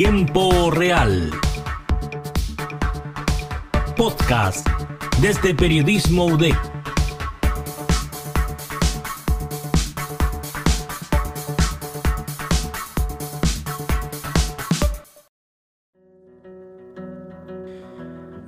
Tiempo 0.00 0.70
Real. 0.70 1.28
Podcast 3.96 4.64
desde 5.20 5.52
Periodismo 5.52 6.26
UDEC. 6.26 6.77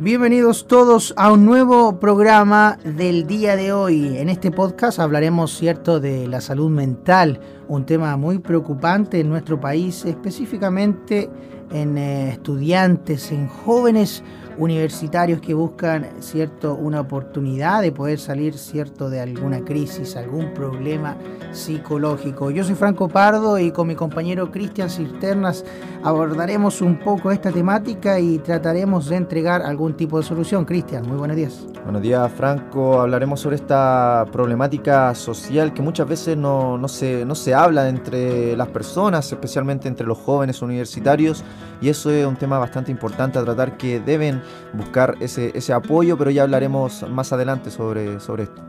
Bienvenidos 0.03 0.67
todos 0.67 1.13
a 1.19 1.31
un 1.31 1.45
nuevo 1.45 2.01
programa 2.01 2.79
del 2.83 3.27
día 3.27 3.55
de 3.55 3.75
hoy. 3.75 4.17
En 4.17 4.31
este 4.31 4.51
podcast 4.51 4.99
hablaremos, 4.99 5.55
cierto, 5.55 6.01
de 6.01 6.27
la 6.27 6.41
salud 6.41 6.71
mental, 6.71 7.39
un 7.69 7.85
tema 7.85 8.17
muy 8.17 8.39
preocupante 8.39 9.21
en 9.21 9.29
nuestro 9.29 9.61
país, 9.61 10.07
específicamente 10.07 11.29
en 11.71 11.99
eh, 11.99 12.31
estudiantes, 12.31 13.31
en 13.31 13.47
jóvenes 13.49 14.23
universitarios 14.61 15.41
que 15.41 15.55
buscan 15.55 16.07
cierto 16.21 16.75
una 16.75 17.01
oportunidad 17.01 17.81
de 17.81 17.93
poder 17.93 18.19
salir 18.19 18.59
cierto 18.59 19.09
de 19.09 19.21
alguna 19.21 19.65
crisis, 19.65 20.17
algún 20.17 20.53
problema 20.53 21.17
psicológico. 21.51 22.51
Yo 22.51 22.63
soy 22.63 22.75
Franco 22.75 23.09
Pardo 23.09 23.59
y 23.59 23.73
con 23.73 23.89
mi 23.89 23.95
compañero 23.95 24.51
Cristian 24.51 24.91
Cisternas 24.91 25.65
abordaremos 26.03 26.83
un 26.83 26.99
poco 26.99 27.31
esta 27.31 27.51
temática 27.51 28.21
y 28.21 28.39
trataremos 28.39 29.09
de 29.09 29.17
entregar 29.17 29.63
algún 29.63 29.97
tipo 29.97 30.19
de 30.19 30.25
solución. 30.25 30.67
Cristian, 30.67 31.09
muy 31.09 31.17
buenos 31.17 31.39
días. 31.39 31.67
Buenos 31.83 32.03
días 32.03 32.31
Franco, 32.33 33.01
hablaremos 33.01 33.41
sobre 33.41 33.57
esta 33.57 34.27
problemática 34.31 35.15
social 35.15 35.73
que 35.73 35.81
muchas 35.81 36.07
veces 36.07 36.37
no, 36.37 36.77
no, 36.77 36.89
se, 36.89 37.25
no 37.25 37.35
se 37.35 37.55
habla 37.55 37.89
entre 37.89 38.55
las 38.55 38.69
personas, 38.69 39.33
especialmente 39.33 39.89
entre 39.89 40.07
los 40.07 40.19
jóvenes 40.19 40.61
universitarios 40.61 41.43
y 41.81 41.89
eso 41.89 42.11
es 42.11 42.27
un 42.27 42.37
tema 42.37 42.59
bastante 42.59 42.91
importante 42.91 43.39
a 43.39 43.45
tratar 43.45 43.79
que 43.79 44.01
deben 44.01 44.43
buscar 44.73 45.17
ese, 45.21 45.53
ese 45.55 45.73
apoyo, 45.73 46.17
pero 46.17 46.31
ya 46.31 46.43
hablaremos 46.43 47.09
más 47.11 47.33
adelante 47.33 47.71
sobre, 47.71 48.21
sobre 48.21 48.45
esto. 48.45 48.63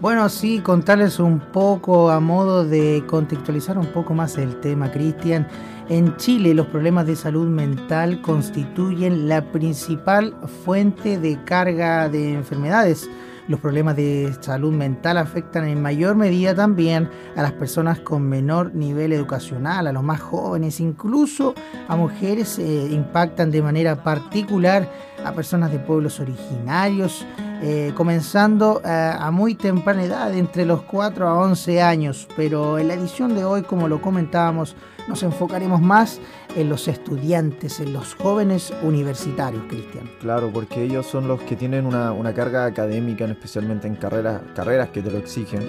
Bueno, 0.00 0.30
sí, 0.30 0.60
contarles 0.60 1.18
un 1.20 1.40
poco 1.40 2.10
a 2.10 2.20
modo 2.20 2.64
de 2.64 3.04
contextualizar 3.06 3.76
un 3.76 3.86
poco 3.86 4.14
más 4.14 4.38
el 4.38 4.58
tema, 4.60 4.90
Cristian. 4.90 5.46
En 5.90 6.16
Chile 6.16 6.54
los 6.54 6.68
problemas 6.68 7.06
de 7.06 7.16
salud 7.16 7.48
mental 7.48 8.22
constituyen 8.22 9.28
la 9.28 9.42
principal 9.52 10.34
fuente 10.64 11.18
de 11.18 11.42
carga 11.44 12.08
de 12.08 12.32
enfermedades 12.32 13.10
los 13.48 13.60
problemas 13.60 13.96
de 13.96 14.32
salud 14.40 14.72
mental 14.72 15.18
afectan 15.18 15.66
en 15.68 15.82
mayor 15.82 16.16
medida 16.16 16.54
también 16.54 17.08
a 17.36 17.42
las 17.42 17.52
personas 17.52 18.00
con 18.00 18.22
menor 18.22 18.74
nivel 18.74 19.12
educacional, 19.12 19.86
a 19.86 19.92
los 19.92 20.02
más 20.02 20.20
jóvenes, 20.20 20.80
incluso 20.80 21.54
a 21.88 21.96
mujeres, 21.96 22.58
eh, 22.58 22.88
impactan 22.90 23.50
de 23.50 23.62
manera 23.62 24.02
particular 24.02 24.90
a 25.24 25.32
personas 25.32 25.72
de 25.72 25.78
pueblos 25.78 26.20
originarios, 26.20 27.26
eh, 27.62 27.92
comenzando 27.94 28.80
eh, 28.84 28.88
a 28.88 29.30
muy 29.30 29.54
temprana 29.54 30.04
edad, 30.04 30.34
entre 30.34 30.64
los 30.64 30.82
4 30.82 31.28
a 31.28 31.34
11 31.34 31.82
años. 31.82 32.26
Pero 32.34 32.78
en 32.78 32.88
la 32.88 32.94
edición 32.94 33.34
de 33.34 33.44
hoy, 33.44 33.62
como 33.62 33.86
lo 33.86 34.00
comentábamos, 34.00 34.76
nos 35.08 35.22
enfocaremos 35.22 35.80
más 35.80 36.20
en 36.56 36.68
los 36.68 36.88
estudiantes, 36.88 37.80
en 37.80 37.92
los 37.92 38.14
jóvenes 38.14 38.72
universitarios, 38.82 39.62
Cristian. 39.68 40.08
Claro, 40.20 40.50
porque 40.52 40.82
ellos 40.82 41.06
son 41.06 41.28
los 41.28 41.40
que 41.42 41.56
tienen 41.56 41.86
una, 41.86 42.34
carga 42.34 42.64
académica, 42.64 43.24
especialmente 43.24 43.86
en 43.86 43.96
carreras, 43.96 44.40
carreras 44.54 44.88
que 44.90 45.02
te 45.02 45.10
lo 45.10 45.18
exigen. 45.18 45.60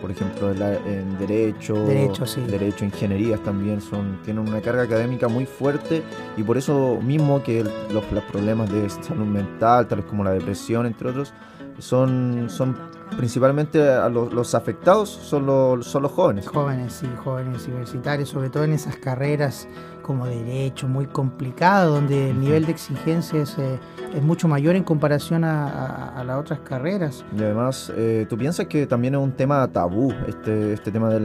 Por 0.00 0.10
ejemplo, 0.10 0.50
en, 0.50 1.18
Derecho, 1.18 1.74
Derecho, 1.86 2.26
sí. 2.26 2.40
Derecho, 2.42 2.84
Ingenierías 2.84 3.42
también 3.42 3.80
son, 3.80 4.20
tienen 4.24 4.46
una 4.46 4.60
carga 4.60 4.82
académica 4.82 5.28
muy 5.28 5.46
fuerte 5.46 6.02
y 6.36 6.42
por 6.42 6.56
eso 6.56 6.98
mismo 7.02 7.42
que 7.42 7.64
los, 7.64 8.12
los 8.12 8.24
problemas 8.24 8.70
de 8.70 8.88
salud 8.90 9.26
mental, 9.26 9.88
tales 9.88 10.04
como 10.04 10.22
la 10.22 10.32
depresión, 10.32 10.86
entre 10.86 11.08
otros, 11.08 11.32
son, 11.78 12.46
son 12.48 12.76
principalmente 13.16 13.78
los, 14.10 14.54
afectados 14.54 15.08
son 15.08 15.46
los, 15.46 15.86
son 15.86 16.02
los 16.02 16.12
jóvenes. 16.12 16.48
Jóvenes, 16.48 16.92
sí, 16.92 17.08
jóvenes 17.22 17.66
universitarios, 17.66 18.28
sobre 18.28 18.50
todo 18.50 18.64
en 18.64 18.72
esas 18.72 18.96
carreras 18.96 19.68
como 20.02 20.26
derecho, 20.26 20.86
muy 20.86 21.06
complicado, 21.06 21.94
donde 21.94 22.30
el 22.30 22.40
nivel 22.40 22.64
de 22.64 22.72
exigencia 22.72 23.42
es, 23.42 23.58
eh, 23.58 23.78
mucho 24.22 24.46
mayor 24.46 24.76
en 24.76 24.84
comparación 24.84 25.42
a, 25.44 26.22
las 26.24 26.38
otras 26.38 26.60
carreras. 26.60 27.24
Y 27.36 27.42
además, 27.42 27.92
eh, 27.96 28.24
¿tú 28.28 28.38
piensas 28.38 28.66
que 28.66 28.86
también 28.86 29.14
es 29.14 29.20
un 29.20 29.32
tema 29.32 29.66
tabú 29.68 30.12
este, 30.28 30.74
este 30.74 30.92
tema 30.92 31.08
de 31.10 31.20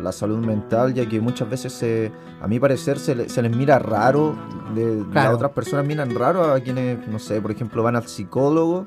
la, 0.00 0.12
salud 0.12 0.38
mental, 0.44 0.94
ya 0.94 1.08
que 1.08 1.20
muchas 1.20 1.48
veces, 1.48 2.10
a 2.40 2.48
mi 2.48 2.58
parecer, 2.58 2.98
se, 2.98 3.14
les 3.14 3.56
mira 3.56 3.78
raro, 3.78 4.36
de, 4.74 5.04
las 5.12 5.32
otras 5.32 5.52
personas 5.52 5.86
miran 5.86 6.14
raro 6.14 6.52
a 6.52 6.60
quienes, 6.60 7.06
no 7.06 7.20
sé, 7.20 7.40
por 7.40 7.52
ejemplo, 7.52 7.82
van 7.82 7.96
al 7.96 8.06
psicólogo 8.06 8.84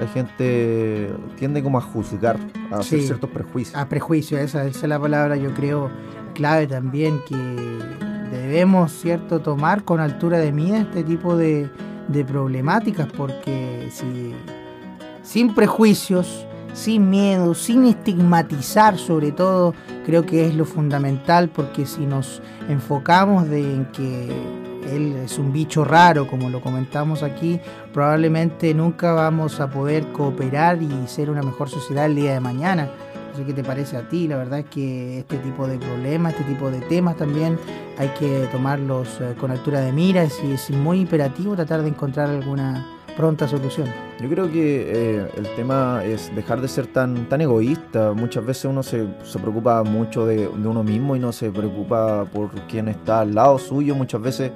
la 0.00 0.06
gente 0.06 1.12
tiende 1.36 1.62
como 1.62 1.78
a 1.78 1.82
juzgar, 1.82 2.38
a 2.70 2.78
hacer 2.78 3.02
ciertos 3.02 3.28
prejuicios. 3.30 3.76
A 3.76 3.88
prejuicios, 3.88 4.40
esa, 4.40 4.64
es 4.64 4.82
la 4.82 4.98
palabra 4.98 5.36
yo 5.36 5.52
creo 5.52 5.90
clave 6.34 6.66
también 6.66 7.20
que 7.28 7.36
debemos, 8.30 8.92
¿cierto?, 8.92 9.40
tomar 9.40 9.84
con 9.84 10.00
altura 10.00 10.38
de 10.38 10.52
mira 10.52 10.78
este 10.78 11.04
tipo 11.04 11.36
de, 11.36 11.68
de 12.08 12.24
problemáticas 12.24 13.08
porque 13.12 13.88
si 13.90 14.34
sin 15.22 15.54
prejuicios, 15.54 16.46
sin 16.72 17.10
miedo, 17.10 17.54
sin 17.54 17.84
estigmatizar 17.84 18.96
sobre 18.96 19.32
todo, 19.32 19.74
creo 20.06 20.24
que 20.24 20.46
es 20.46 20.54
lo 20.54 20.64
fundamental 20.64 21.50
porque 21.50 21.84
si 21.84 22.06
nos 22.06 22.40
enfocamos 22.68 23.48
de, 23.48 23.60
en 23.60 23.84
que 23.86 24.69
él 24.88 25.16
es 25.24 25.38
un 25.38 25.52
bicho 25.52 25.84
raro, 25.84 26.26
como 26.26 26.50
lo 26.50 26.60
comentamos 26.60 27.22
aquí, 27.22 27.60
probablemente 27.92 28.74
nunca 28.74 29.12
vamos 29.12 29.60
a 29.60 29.70
poder 29.70 30.06
cooperar 30.12 30.82
y 30.82 31.06
ser 31.06 31.30
una 31.30 31.42
mejor 31.42 31.68
sociedad 31.68 32.06
el 32.06 32.16
día 32.16 32.32
de 32.32 32.40
mañana. 32.40 32.90
No 33.30 33.36
sé 33.36 33.44
qué 33.44 33.52
te 33.52 33.62
parece 33.62 33.96
a 33.96 34.08
ti, 34.08 34.26
la 34.26 34.36
verdad 34.36 34.60
es 34.60 34.66
que 34.66 35.20
este 35.20 35.38
tipo 35.38 35.68
de 35.68 35.78
problemas, 35.78 36.32
este 36.34 36.44
tipo 36.44 36.70
de 36.70 36.80
temas 36.80 37.16
también 37.16 37.58
hay 37.96 38.08
que 38.18 38.48
tomarlos 38.50 39.20
eh, 39.20 39.34
con 39.38 39.50
altura 39.50 39.80
de 39.80 39.92
miras 39.92 40.40
y 40.42 40.52
es 40.52 40.70
muy 40.70 41.00
imperativo 41.00 41.54
tratar 41.54 41.82
de 41.82 41.88
encontrar 41.90 42.28
alguna 42.28 42.99
pronta 43.16 43.48
solución. 43.48 43.88
Yo 44.20 44.28
creo 44.28 44.50
que 44.50 44.86
eh, 44.88 45.28
el 45.36 45.54
tema 45.56 46.02
es 46.04 46.34
dejar 46.34 46.60
de 46.60 46.68
ser 46.68 46.86
tan, 46.86 47.28
tan 47.28 47.40
egoísta. 47.40 48.12
Muchas 48.12 48.44
veces 48.44 48.66
uno 48.66 48.82
se, 48.82 49.06
se 49.24 49.38
preocupa 49.38 49.82
mucho 49.82 50.26
de, 50.26 50.36
de, 50.36 50.68
uno 50.68 50.82
mismo 50.82 51.16
y 51.16 51.18
no 51.18 51.32
se 51.32 51.50
preocupa 51.50 52.24
por 52.32 52.50
quien 52.68 52.88
está 52.88 53.20
al 53.20 53.34
lado 53.34 53.58
suyo. 53.58 53.94
Muchas 53.94 54.20
veces 54.20 54.52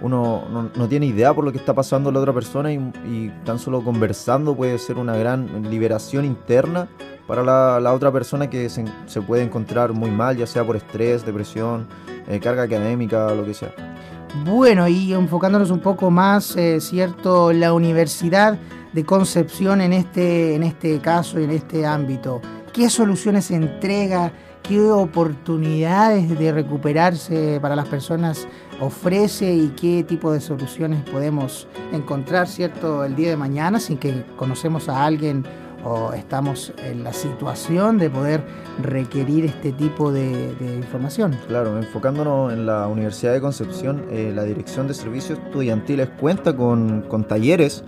uno 0.00 0.70
no, 0.74 0.88
tiene 0.88 1.06
idea 1.06 1.34
por 1.34 1.44
lo 1.44 1.52
que 1.52 1.58
está 1.58 1.74
pasando 1.74 2.10
la 2.10 2.20
otra 2.20 2.32
persona 2.32 2.72
y, 2.72 3.32
tan 3.44 3.58
solo 3.58 3.82
conversando 3.82 4.54
puede 4.54 4.78
ser 4.78 4.96
una 4.96 5.16
gran 5.16 5.70
liberación 5.70 6.24
interna 6.24 6.88
para 7.26 7.42
la, 7.80 7.92
otra 7.92 8.12
persona 8.12 8.48
que 8.48 8.68
se, 8.68 9.20
puede 9.26 9.42
encontrar 9.42 9.92
muy 9.92 10.10
mal, 10.10 10.36
ya 10.36 10.46
sea 10.46 10.64
por 10.64 10.76
estrés, 10.76 11.26
depresión, 11.26 11.86
eh, 12.26 12.40
carga 12.40 12.62
académica, 12.62 13.34
lo 13.34 13.44
que 13.44 13.54
sea. 13.54 13.87
Bueno, 14.34 14.86
y 14.88 15.12
enfocándonos 15.14 15.70
un 15.70 15.80
poco 15.80 16.10
más, 16.10 16.54
eh, 16.56 16.80
cierto, 16.80 17.52
la 17.52 17.72
Universidad 17.72 18.58
de 18.92 19.04
Concepción 19.04 19.80
en 19.80 19.92
este, 19.92 20.54
en 20.54 20.62
este 20.62 21.00
caso, 21.00 21.38
en 21.38 21.50
este 21.50 21.86
ámbito, 21.86 22.40
¿qué 22.72 22.90
soluciones 22.90 23.50
entrega? 23.50 24.32
¿Qué 24.62 24.80
oportunidades 24.90 26.38
de 26.38 26.52
recuperarse 26.52 27.58
para 27.60 27.74
las 27.74 27.88
personas 27.88 28.46
ofrece 28.80 29.54
y 29.54 29.68
qué 29.68 30.04
tipo 30.04 30.30
de 30.30 30.40
soluciones 30.40 31.02
podemos 31.10 31.66
encontrar, 31.92 32.48
¿cierto?, 32.48 33.04
el 33.04 33.16
día 33.16 33.30
de 33.30 33.36
mañana 33.36 33.80
sin 33.80 33.96
que 33.96 34.24
conocemos 34.36 34.88
a 34.90 35.04
alguien 35.04 35.44
o 35.84 36.12
estamos 36.12 36.72
en 36.78 37.04
la 37.04 37.12
situación 37.12 37.98
de 37.98 38.10
poder 38.10 38.42
requerir 38.82 39.44
este 39.44 39.72
tipo 39.72 40.12
de, 40.12 40.54
información. 40.76 41.36
Claro, 41.48 41.78
enfocándonos 41.78 42.52
en 42.52 42.66
la 42.66 42.88
Universidad 42.88 43.32
de 43.32 43.40
Concepción, 43.40 44.06
eh, 44.10 44.32
la 44.34 44.44
Dirección 44.44 44.88
de 44.88 44.94
Servicios 44.94 45.38
Estudiantiles 45.38 46.08
cuenta 46.20 46.56
con, 46.56 47.02
con 47.02 47.24
talleres 47.24 47.84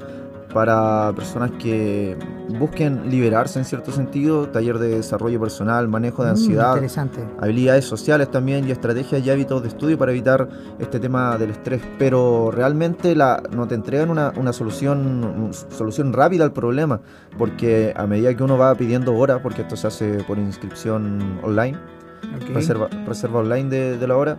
para 0.53 1.13
personas 1.15 1.51
que 1.53 2.17
busquen 2.59 3.11
liberarse 3.11 3.59
en 3.59 3.65
cierto 3.65 3.93
sentido, 3.93 4.49
taller 4.49 4.79
de 4.79 4.97
desarrollo 4.97 5.41
personal, 5.41 5.89
manejo 5.89 6.23
de 6.25 6.31
mm, 6.31 6.33
ansiedad, 6.33 6.83
habilidades 7.41 7.85
sociales 7.85 8.31
también 8.31 8.67
y 8.67 8.71
estrategias 8.71 9.25
y 9.25 9.31
hábitos 9.31 9.63
de 9.63 9.69
estudio 9.69 9.99
para 9.99 10.13
evitar 10.13 10.49
este 10.79 10.99
tema 10.99 11.37
del 11.39 11.51
estrés. 11.51 11.83
Pero 11.99 12.51
realmente 12.51 13.15
la, 13.15 13.43
no 13.51 13.69
te 13.69 13.75
entregan 13.75 14.11
una, 14.11 14.53
solución, 14.53 15.51
solución 15.71 16.13
rápida 16.13 16.45
al 16.45 16.53
problema, 16.53 17.01
porque 17.39 17.93
a 17.97 18.07
medida 18.07 18.35
que 18.35 18.43
uno 18.43 18.59
va 18.59 18.75
pidiendo 18.75 19.15
horas, 19.15 19.41
porque 19.43 19.63
esto 19.63 19.77
se 19.77 19.87
hace 19.87 20.25
por 20.25 20.39
inscripción 20.39 21.39
online, 21.43 21.79
reserva, 22.53 22.89
reserva 23.07 23.41
online 23.41 23.69
de, 23.71 23.99
de 23.99 24.07
la 24.07 24.17
hora, 24.17 24.39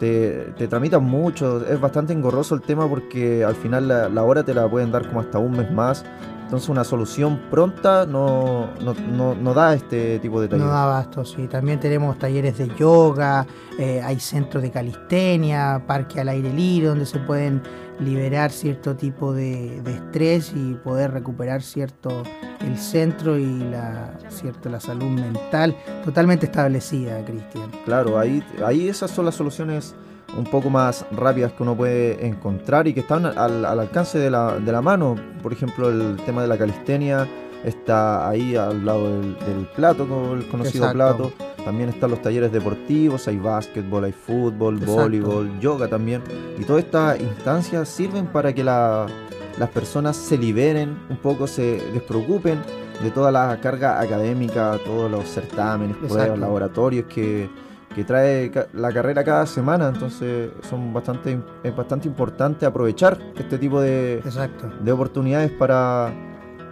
te, 0.00 0.66
tramitan 0.66 1.04
mucho, 1.04 1.64
es 1.66 1.78
bastante 1.78 2.14
engorroso 2.14 2.54
el 2.54 2.62
tema 2.62 2.88
porque 2.88 3.44
al 3.44 3.54
final 3.54 3.86
la, 3.86 4.24
hora 4.24 4.42
te 4.42 4.54
la 4.54 4.66
pueden 4.68 4.90
dar 4.90 5.06
como 5.06 5.20
hasta 5.20 5.38
un 5.38 5.52
mes 5.52 5.70
más, 5.70 6.04
Entonces 6.50 6.68
una 6.68 6.82
solución 6.82 7.42
pronta 7.48 8.06
no, 8.06 8.70
no, 8.80 9.54
da 9.54 9.72
este 9.72 10.18
tipo 10.18 10.40
de 10.40 10.48
talleres. 10.48 10.66
No 10.66 10.72
da 10.72 10.82
abasto, 10.82 11.24
sí. 11.24 11.46
También 11.46 11.78
tenemos 11.78 12.18
talleres 12.18 12.58
de 12.58 12.66
yoga, 12.74 13.46
eh, 13.78 14.02
hay 14.02 14.18
centros 14.18 14.60
de 14.60 14.72
calistenia, 14.72 15.84
parque 15.86 16.20
al 16.20 16.28
aire 16.28 16.52
libre, 16.52 16.88
donde 16.88 17.06
se 17.06 17.20
pueden 17.20 17.62
liberar 18.00 18.50
cierto 18.50 18.96
tipo 18.96 19.32
de, 19.32 19.76
estrés 19.76 20.52
y 20.52 20.74
poder 20.74 21.12
recuperar 21.12 21.62
cierto 21.62 22.24
el 22.66 22.76
centro 22.76 23.38
y 23.38 23.60
la, 23.70 24.18
cierto, 24.28 24.68
la 24.70 24.80
salud 24.80 25.08
mental 25.08 25.76
totalmente 26.04 26.46
establecida, 26.46 27.24
Cristian. 27.24 27.70
Claro, 27.84 28.18
ahí, 28.18 28.42
ahí 28.66 28.88
esas 28.88 29.12
son 29.12 29.24
las 29.24 29.36
soluciones 29.36 29.94
un 30.36 30.44
poco 30.44 30.70
más 30.70 31.04
rápidas 31.12 31.52
que 31.52 31.62
uno 31.62 31.76
puede 31.76 32.26
encontrar 32.26 32.86
y 32.88 32.94
que 32.94 33.00
están 33.00 33.26
al, 33.26 33.64
alcance 33.64 34.18
de 34.18 34.30
la, 34.30 34.58
de 34.58 34.72
la, 34.72 34.80
mano. 34.80 35.16
Por 35.42 35.52
ejemplo, 35.52 35.88
el 35.88 36.16
tema 36.24 36.42
de 36.42 36.48
la 36.48 36.56
calistenia 36.56 37.26
está 37.64 38.28
ahí 38.28 38.56
al 38.56 38.84
lado 38.84 39.20
del, 39.20 39.68
plato, 39.74 40.34
el 40.34 40.46
conocido 40.48 40.90
plato. 40.92 41.32
También 41.64 41.90
están 41.90 42.10
los 42.10 42.22
talleres 42.22 42.52
deportivos, 42.52 43.28
hay 43.28 43.36
básquetbol, 43.36 44.04
hay 44.04 44.12
fútbol, 44.12 44.78
voleibol, 44.78 45.58
yoga 45.60 45.88
también. 45.88 46.22
Y 46.58 46.64
todas 46.64 46.84
estas 46.84 47.20
instancias 47.20 47.88
sirven 47.88 48.26
para 48.26 48.54
que 48.54 48.64
las 48.64 49.10
personas 49.74 50.16
se 50.16 50.38
liberen 50.38 50.96
un 51.10 51.18
poco, 51.18 51.46
se 51.46 51.80
despreocupen 51.92 52.60
de 53.02 53.10
toda 53.10 53.30
la 53.30 53.58
carga 53.60 54.00
académica, 54.00 54.78
todos 54.84 55.10
los 55.10 55.28
certámenes, 55.28 55.96
pruebas, 55.96 56.38
laboratorios 56.38 57.06
que, 57.06 57.48
que 57.94 58.04
trae 58.04 58.52
la 58.72 58.92
carrera 58.92 59.24
cada 59.24 59.46
semana, 59.46 59.88
entonces 59.88 60.50
son 60.68 60.92
bastante, 60.92 61.40
es 61.64 61.74
bastante 61.74 62.06
importante 62.06 62.64
aprovechar 62.64 63.18
este 63.36 63.58
tipo 63.58 63.80
de, 63.80 64.22
de 64.82 64.92
oportunidades 64.92 65.50
para, 65.50 66.12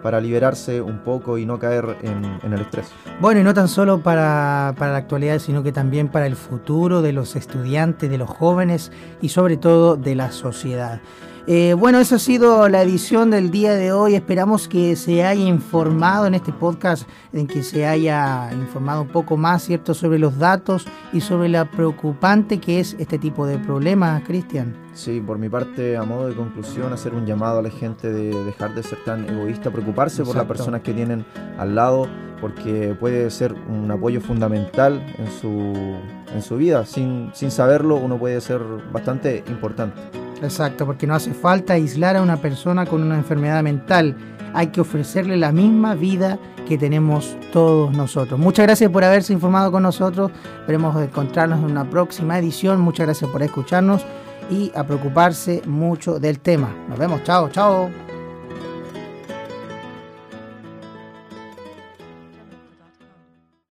para 0.03 0.21
liberarse 0.21 0.81
un 0.81 0.99
poco 1.01 1.39
y 1.39 1.45
no 1.45 1.59
caer 1.59 1.97
en, 2.03 2.53
el 2.53 2.61
estrés. 2.61 2.93
Bueno, 3.21 3.41
y 3.41 3.45
no 3.45 3.53
tan 3.53 3.69
solo 3.69 4.01
para, 4.01 4.75
para, 4.79 4.93
la 4.93 4.99
actualidad, 4.99 5.41
sino 5.41 5.63
que 5.63 5.73
también 5.73 6.09
para 6.09 6.27
el 6.27 6.37
futuro 6.37 7.03
de 7.03 7.13
los 7.13 7.35
estudiantes, 7.35 8.09
de 8.09 8.19
los 8.19 8.31
jóvenes 8.31 8.93
y 9.21 9.31
sobre 9.31 9.57
todo 9.57 9.97
de 9.97 10.15
la 10.15 10.31
sociedad. 10.31 11.01
Eh, 11.51 11.73
bueno, 11.73 11.99
esa 11.99 12.17
ha 12.17 12.19
sido 12.19 12.69
la 12.69 12.83
edición 12.83 13.31
del 13.31 13.51
día 13.51 13.75
de 13.75 13.91
hoy. 13.91 14.15
Esperamos 14.15 14.69
que 14.69 14.97
se 14.97 15.25
haya 15.25 15.49
informado 15.49 16.27
en 16.27 16.35
este 16.35 16.53
podcast, 16.53 17.09
en 17.33 17.47
que 17.47 17.63
se 17.63 17.87
haya 17.87 18.53
informado 18.53 19.01
un 19.01 19.09
poco 19.09 19.39
más, 19.39 19.63
¿cierto?, 19.63 19.95
sobre 19.95 20.19
los 20.19 20.37
datos 20.37 20.87
y 21.11 21.23
sobre 21.23 21.49
la 21.49 21.65
preocupante 21.65 22.59
que 22.59 22.81
es 22.81 22.95
este 22.99 23.19
tipo 23.19 23.47
de 23.47 23.57
problemas, 23.57 24.23
Cristian. 24.25 24.77
Sí, 24.93 25.23
por 25.27 25.39
mi 25.39 25.49
parte, 25.49 25.97
a 25.97 26.03
modo 26.03 26.29
de 26.29 26.35
conclusión, 26.35 26.93
hacer 26.93 27.15
un 27.15 27.25
llamado 27.25 27.61
a 27.61 27.63
la 27.63 27.71
gente 27.71 28.13
de 28.13 28.45
dejar 28.45 28.75
de 28.75 28.83
ser 28.83 29.03
tan 29.07 29.27
egoísta, 29.27 29.71
preocuparse 29.71 30.25
por 30.25 30.37
las 30.37 30.45
personas 30.45 30.83
que 30.83 30.93
tienen 30.93 31.25
al 31.57 31.75
lado, 31.75 32.09
porque 32.43 32.95
puede 33.01 33.31
ser 33.31 33.55
un 33.71 33.91
apoyo 33.91 34.21
fundamental 34.21 35.03
en 35.17 35.31
su, 35.31 35.97
en 36.31 36.43
su 36.43 36.59
vida. 36.59 36.85
Sin, 36.85 37.31
sin 37.33 37.51
saberlo, 37.51 37.97
uno 37.97 38.19
puede 38.19 38.39
ser 38.43 38.61
bastante 38.93 39.45
importante. 39.49 40.28
Exacto, 40.43 40.87
porque 40.87 41.07
no 41.07 41.15
hace 41.15 41.33
falta 41.33 41.75
aislar 41.75 42.17
a 42.17 42.23
una 42.23 42.37
persona 42.37 42.87
con 42.87 43.03
una 43.03 43.17
enfermedad 43.17 43.63
mental. 43.63 44.17
Hay 44.55 44.69
que 44.69 44.81
ofrecerle 44.81 45.37
la 45.37 45.53
misma 45.53 45.95
vida 45.95 46.39
que 46.67 46.79
tenemos 46.79 47.37
todos 47.53 47.95
nosotros. 47.97 48.39
Muchas 48.39 48.67
gracias 48.67 48.91
por 48.91 49.05
haberse 49.05 49.33
informado 49.33 49.73
con 49.73 49.83
nosotros. 49.83 50.31
Esperemos 50.61 51.01
encontrarnos 51.03 51.59
en 51.61 51.71
una 51.71 51.89
próxima 51.89 52.39
edición. 52.39 52.81
Muchas 52.81 53.07
gracias 53.07 53.31
por 53.31 53.43
escucharnos 53.43 54.05
y 54.51 54.73
a 54.75 54.85
preocuparse 54.85 55.63
mucho 55.67 56.19
del 56.19 56.41
tema. 56.41 56.75
Nos 56.89 56.99
vemos. 56.99 57.23
Chao, 57.25 57.49
chao. 57.51 58.08